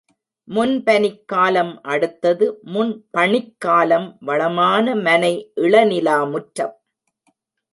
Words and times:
முன்பனிக் 0.47 1.25
காலம் 1.25 1.81
அடுத்தது 1.83 2.59
முன்பணிக் 2.65 3.53
காலம் 3.57 4.17
வளமான 4.21 4.95
மனை 4.95 5.33
இளநிலா 5.55 6.29
முற்றம். 6.31 6.75